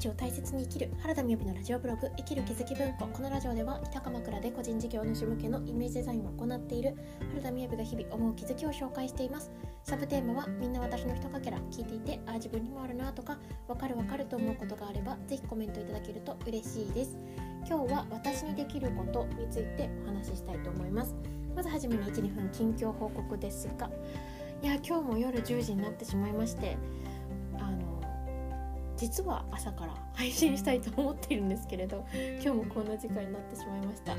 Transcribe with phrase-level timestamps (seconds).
[0.00, 6.96] 日を大切に生きる原田美由のラジオブログ生きる気づき文庫このラジオでは北鎌倉で個人事業主向けのイメージデザインを行っている
[7.32, 9.50] 原田美由が日々思う気づきを紹介しています。
[9.84, 13.38] サブテーマはみんな私のひとかけら聞いていてああ自分にもあるなとか
[13.68, 17.18] わかるわかると思うことがあればぜひコメントいただけると嬉しいです。
[17.68, 21.14] 今日は私にできることについてお話ししたいと思います。
[21.54, 23.90] まずはじめに12分近況報告ですが
[24.62, 26.76] いや今日も夜10時になってしまいまして
[29.00, 32.04] 実は朝から配信したいと思っているんですけれど
[32.42, 34.14] 今日もこんな時間になってしまいました。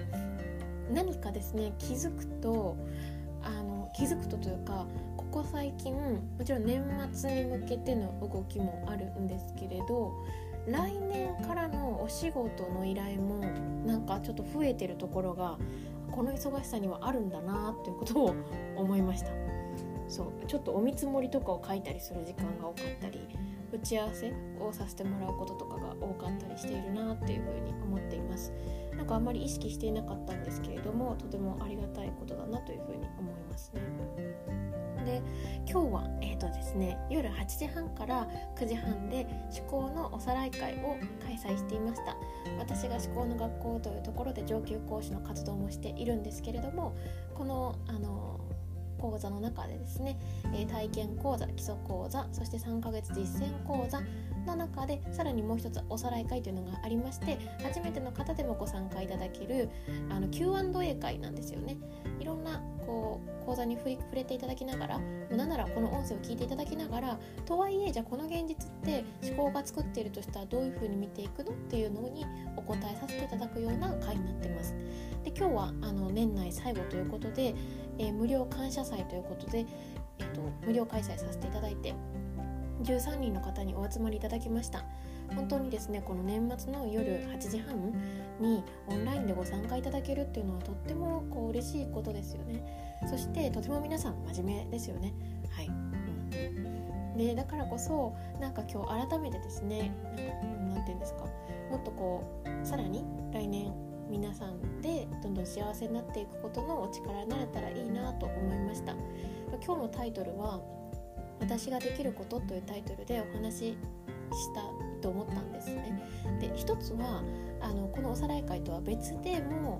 [0.92, 2.76] 何かですね気づくと
[3.44, 10.14] あの気づくとというかここ最近もちろん年末に向けての動きもあるんですけれど
[10.68, 13.40] 来年からのお仕事の依頼も
[13.86, 15.58] なんかちょっと増えてるところが
[16.12, 18.36] この忙しさにはあるんだなということを
[18.76, 19.30] 思いました。
[20.08, 23.30] そうちょっとお見積もりとかを書いたりする時間が多かったり
[23.72, 28.54] 打ち合わせをさせてもらうこととかが多かったりしているなっていうふうに思っています。
[28.96, 33.82] なんかあんまり意識していなかったんですけれどもとてもありがたいことだなというふうに思いますね。
[35.06, 35.22] で
[35.68, 39.26] 今日は、えーとですね、夜8時半から9時半で
[39.58, 42.16] 思考のおさらい会を開催していました。
[42.60, 46.96] 私が思考の学校というところで上級講師の活動もしているんですけれども
[47.34, 48.40] このあの
[49.02, 50.20] 講座の中でですね、
[50.72, 54.02] 体験講座基礎講座そして3ヶ月実践講座
[54.46, 59.70] の中でさらにもう一つおさらい会というのがありまして初めての方でもご参加いただける
[60.10, 61.78] あの Q&A 会なんですよね。
[62.20, 65.00] いろんなこう講座に触れていただきながら
[65.32, 74.76] なんならこの音声を聞いていただきながらとはいえじゃあこの現実って思考が作っているとしたらどういうふうに見ていくのっていうのにお答えさせていただくような会になってます。
[75.24, 77.56] で今日はあの年内最後ということで、
[77.98, 79.66] えー、無料感謝祭ということで、
[80.20, 81.94] えーと、無料開催させていただいて
[82.84, 84.84] 13人の方にお集まりいただきました。
[85.36, 87.94] 本当にですねこの年末の夜8時半
[88.40, 93.00] にオンラインでご参加いただけるっていうのはとってもこう嬉しいことですよね。
[93.10, 95.14] そしてとても皆さん真面目ですよね。
[95.52, 99.92] はい、うん、でだからこそなんか今日改めてですね
[100.70, 101.26] 何て言うんですか。
[101.70, 103.72] もっとこうさらに来年
[104.12, 108.94] 皆さんでどんどん幸せになっていくことのお力になれたらいいなと思いました。
[109.66, 110.60] 今日のタイトルは
[111.40, 113.78] 「私ができること」というタイトルでお話し
[114.34, 114.62] した
[115.02, 116.04] と思ったんですね。
[116.42, 117.24] で一つは
[117.62, 119.80] あのこのおさらい会とは別でも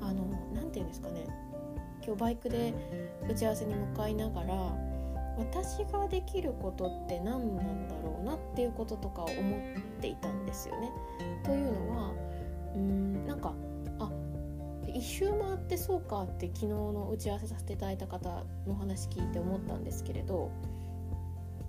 [0.00, 1.26] あの何て言うんですかね。
[2.04, 2.72] 今日バイクで
[3.28, 4.54] 打ち合わせに向かいながら
[5.38, 10.90] 私ができることって何なんだろうなっていうこととかを思っていたんですよね。
[11.42, 12.12] というのは
[12.74, 13.52] うーんなんか
[14.94, 20.50] 一周回ってそうかって昨日の打ち合わせさせていただいた方の話聞いて思ったんですけれど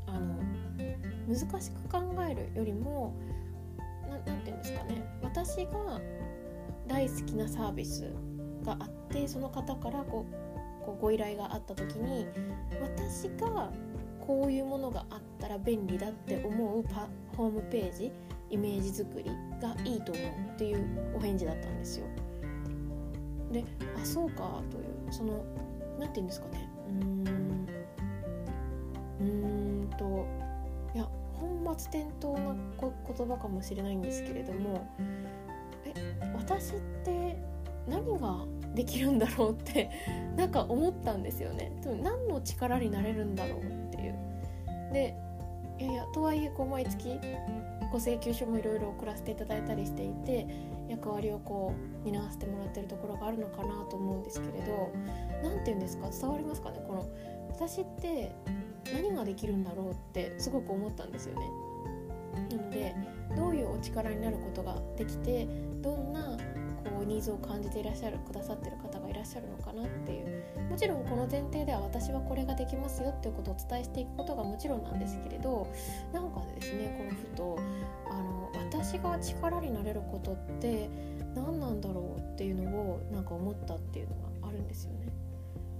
[0.08, 0.36] あの
[1.28, 3.16] 難しく考えるよりも
[4.26, 6.02] 何て言うんですかね私が
[6.88, 8.12] 大好きなサービス
[8.64, 12.28] があってその方からこうこうご依頼があった時に
[12.82, 13.72] 私が
[14.26, 16.84] こういうものがあったら便利だって思う
[17.36, 18.12] ホームページ
[18.50, 22.06] イメージ作りがいいと思うっていうお返事だったんですよ。
[23.53, 23.64] で
[24.02, 25.46] あそうかというその
[26.00, 26.69] 何て言うんですかね。
[26.90, 27.44] うん。
[29.22, 29.24] う
[29.86, 30.25] んと
[30.94, 34.90] いや本末転倒な言葉かもしれないんですけれども
[35.86, 35.94] え
[36.36, 37.38] 私って
[37.88, 39.90] 何ができるんだろうって
[40.36, 41.72] なんか思ったんですよね。
[42.02, 44.16] 何の力になれるんだろうっていう。
[44.92, 45.16] で
[45.80, 47.19] いやいやとはいえこう毎月
[47.94, 50.48] ご請求書もいろいろ送らせていただいたりしていて
[50.90, 54.92] 役割をこう担わせてもらってるところがあるのかなと思うんですけれど
[55.44, 57.08] 何て言うんですか伝わりますかねこの
[57.52, 58.34] 私って
[58.92, 61.46] 何ができるんだろうってすごく思ったんですよね。
[62.50, 62.96] なので
[63.36, 65.48] どういうお力になることができて
[65.81, 66.36] どんな
[67.03, 75.68] うニーズを感じていらっしゃるくださってる方がいらっしゃるのかなっていうもちろんこの前提では私はこれができますよっていうことをお伝えしていくことがもちろんなんですけれど
[76.12, 77.60] なんかですねこのふと
[78.10, 80.89] あの私が力になれることって
[81.36, 85.07] 何なんだろうっていうのをなんか思ったっていうのがあるんですよね。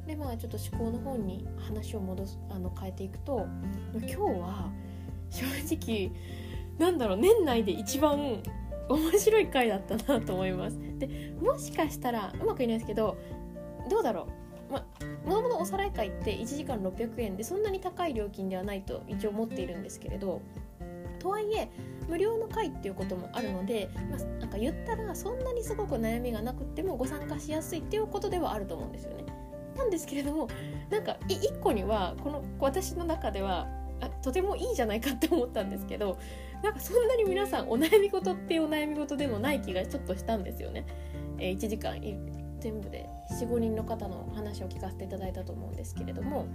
[0.08, 3.48] でまあちょっと思考の方に話を戻すあの変えていくと
[3.94, 4.72] 今日は
[5.30, 5.46] 正
[5.76, 6.12] 直
[6.78, 8.44] なんだろう年内で一番
[8.90, 10.78] 面白い回だったなと思います。
[10.98, 13.18] でもしかしたらうまくいないですけど
[13.90, 14.28] どうだろ
[14.70, 14.86] うま
[15.26, 20.42] もともとおさらい会って1時間600円でそんなに高い料金ではないと一応思っているんですけれど
[21.20, 21.70] とはいえ
[22.10, 29.24] 無料の会っていうこともあるので、まあ、なんか言ったらそんなにすごく悩みがなくてもご参加しやすいっていうことではあると思うんですよね。
[29.78, 30.48] なんですけれども
[30.90, 33.68] なんか1個にはこの私の中では
[34.10, 36.18] とてもいいじゃないかって思ったんですけど
[36.62, 40.86] なんかそんなに皆さんお悩み事っていうお悩み事でもない気がちょっとしたんですよね。
[41.38, 42.00] えー、1時間
[42.60, 43.10] 全部で
[43.42, 46.48] 45人の方の話を聞かせていただいたと思うんですけれども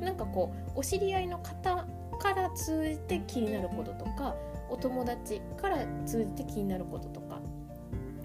[0.00, 1.86] なんかこうお知り合いの方
[2.18, 4.36] から通じて気になることとか
[4.68, 7.40] お友達から通じて気になることとか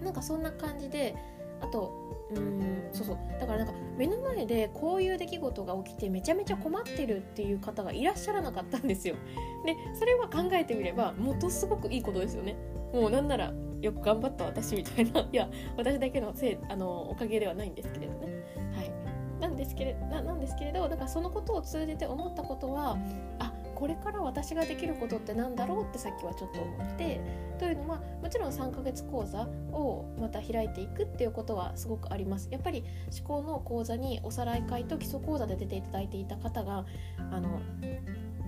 [0.02, 1.14] なんかそんな感じで
[1.60, 9.16] あとうんそうそうだからなんか目の前でこういう出来事が起きてめちゃめちゃ困ってるっていう方がいらっしゃらなかったんですよ。
[9.64, 12.56] でそれは考えてみればものすごくいいことですよね。
[12.92, 18.28] もうなんならよく頑張った私みたいな いや私だけのせいあのおかげではないんですけれどね。
[18.74, 18.92] はい、
[19.40, 22.96] なんですけれななんですけれどだからそのことを通じて思ったことは
[23.38, 23.49] あ
[23.80, 27.18] これから私ができることって何だろうってさっきはちょっと思って
[27.58, 32.48] というのはもちろん3ヶ月講座をまた開いていくっていうことはすごくあります。
[32.50, 32.84] やっぱり
[33.18, 36.84] 思考の講座におさらい会と基礎講座で出ていただいていた方が
[37.32, 37.58] あの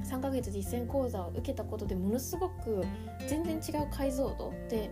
[0.05, 2.85] 3ヶ月実践講座を受けたことでものすごく
[3.27, 4.91] 全然違う解像度で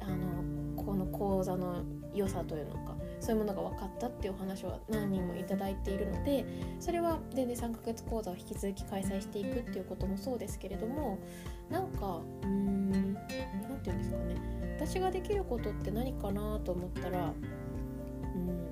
[0.00, 1.84] あのこの講座の
[2.14, 2.91] 良さというのか
[3.22, 6.44] そういうものが分かったっていうお話は何人もいただいているので
[6.80, 11.20] それは全然3ヶ月講座を引き続き開催していくっていうこともそうですけれども
[11.70, 13.22] なんかうーん何て
[13.84, 14.34] 言うんですかね。
[14.76, 17.32] 私ができることって何かなと思ったら
[18.34, 18.68] うん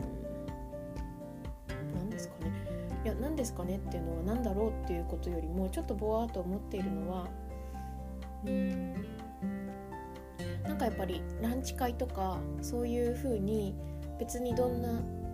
[1.95, 2.51] 何ですかね。
[3.05, 7.29] いや何ですかねっていうのは何だろうっていうことよりもちょっとぼわっと思っているのは
[8.45, 8.95] うん
[10.65, 13.77] なんかやっぱりランチ会とかそういう風に
[14.21, 14.89] 別にどんな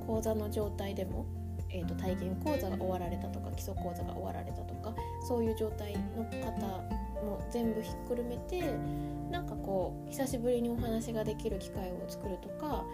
[0.06, 1.26] 講座の状態でも、
[1.70, 4.94] えーと、体験講座が終わられたとか基礎講座が終わられたとか
[5.26, 6.50] そういう状態の方
[7.24, 8.62] も全部ひっくるめて
[9.30, 12.84] なんかこう久しぶりにお話ができる機会を作るとか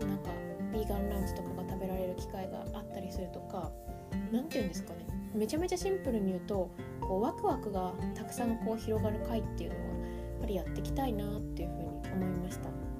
[0.00, 0.30] なんか
[0.72, 3.72] ビーガンランチとかが食べられる機会があったりするとか
[4.30, 9.90] 何て言うんですかねめちゃめちゃシンプルに言うとこうワクワクがたくさんこう広がる会っていうのはや
[10.38, 12.91] っぱりやっていきたいなっていうふうに思いました。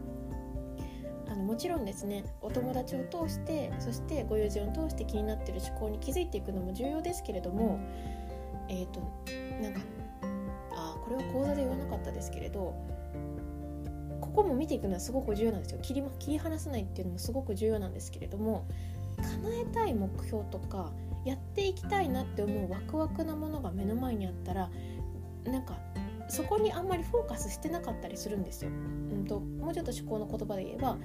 [1.52, 7.78] もちろんですねお友達を通してそしてご友人を通して気になってる思考に気づいていくのも重要ですけれども
[8.70, 9.00] えっ、ー、と
[9.60, 9.80] なんか
[10.72, 12.74] あこれは講座で言わなかったですけれど
[14.22, 18.66] ここも見ていくのはすごく重要なんですよ切り切り離さないっていうのもすごく重要なんですけれども
[19.18, 20.90] 叶えたい目標とか
[21.26, 24.70] やっていきたいなって思うワクワクなものが目の前にあったら
[25.44, 25.76] なんか
[26.32, 28.70] そこにあんまりフォーカスしてなかったりするんですよ。
[28.70, 28.72] う
[29.18, 30.96] んと、もうちょっと思考の言葉で言えば、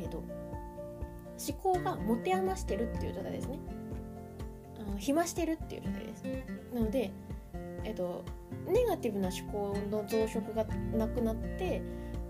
[0.00, 3.58] えーと、思考が持て余してるっていう状態ですね。
[4.80, 6.22] あの暇してるっていう状態です。
[6.74, 7.10] なので、
[7.84, 8.24] えーと、
[8.66, 10.64] ネガティブな思考の増殖が
[10.96, 11.82] なくなって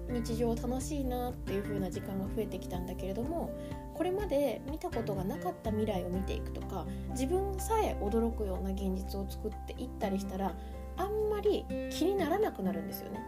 [0.09, 3.53] 日常楽しいなっていう風な時間が増えてきたんだけれども
[3.95, 10.53] これまで見たことがなかった未来を見ていくとか自分さえ驚くような現実を作っていったりしたら
[10.97, 13.21] あんまり気にならなくなるんですよね。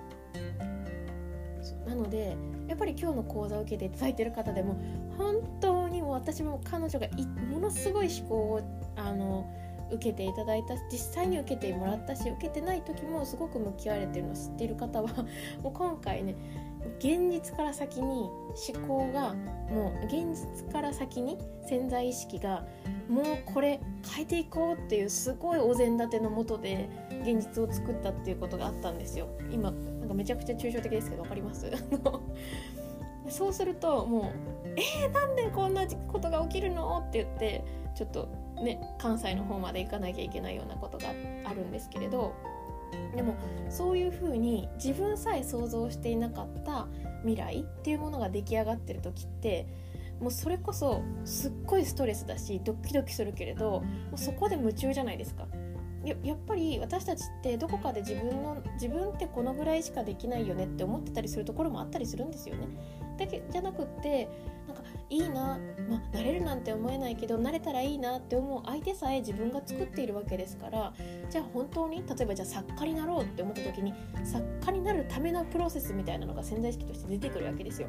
[1.86, 2.36] なので
[2.68, 4.76] やっぱり今日の講座を受けていただいてる方でも
[5.18, 7.08] 本当にも私も彼女が
[7.50, 8.60] ものすごい思考を
[8.96, 9.46] あの
[9.92, 15.08] 受けていただいた実際に受けてもらったし受けてない時もすごく向き合われてるのを知ってる方は
[15.62, 16.34] もう今回ね
[16.98, 19.34] 現実から先に思考が
[19.70, 22.66] もう現実から先に潜在意識が
[23.08, 23.80] もうこれ
[24.14, 26.88] 変えていこうっていうすごいお膳立てのもとで
[27.22, 29.28] 現実を作ったっていうことがあったんですよ。
[29.50, 31.70] 今なんかめちゃくちゃ抽象的ですけど分かります？
[33.30, 34.24] そうするともう
[34.76, 41.04] 「えー、なんでこんなことが起きるの?」って言ってちょっとね関西の方まで行かなきゃいけないようなことが
[41.44, 42.32] あるんですけれど
[43.14, 43.34] でも
[43.70, 46.88] そういうふうに自分さえ想像していなかった
[47.20, 49.66] 未来っていうものが出来上がってる時って
[50.20, 53.82] もうそれこそすっごいストレスだしドキドキするけれども
[54.14, 55.46] うそこで夢中じゃないですか。
[56.04, 62.66] ややっぱり私たちってどこかで自分の自分ってこのぐらいしかできないよねって思ってたりするところもあったりするんですよね。
[63.16, 64.28] だけじゃなくって
[64.66, 70.92] なんかいいな、まあ、慣れるなんて思えないけど慣れたらいいなって思う相手さえ自分が作っているわけですから
[71.30, 77.88] じゃあ本当に例えばじゃあ作家になろうって思った時に作家になるためのプロセスみたいなのが潜在意識として出てくるわけですよ。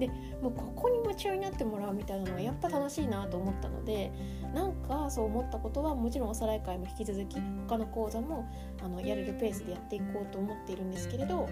[0.00, 0.08] で
[0.40, 4.10] もうここに夢中になってもらうみたいなのがやっぱ楽しいなと思ったので
[4.54, 7.36] なんかそう思ったことはもちろんおさらい会も引き続き
[7.68, 8.48] 他の講座も
[8.82, 11.48] あのやれるペースでやっていこうと思っているんですけれど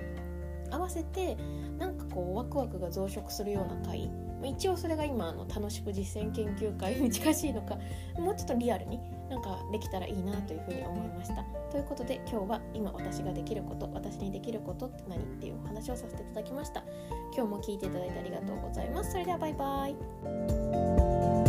[0.70, 1.36] 合わせて
[1.78, 4.10] なんかこうワクワクが増殖するような回
[4.44, 7.76] 一応それが今の楽しく実践研究会 に近しいのか
[8.16, 11.44] もうちょっとリアルになんかできたらいいなというふうに思いました。
[11.70, 16.82] ということで今日は今私ができること私にできることって何っていうお話をさせていただきました。
[17.34, 19.12] 今日も聞いていただいてありがとうございます。
[19.12, 21.47] それではバイバイ。